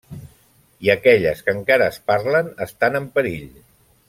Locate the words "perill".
3.19-3.49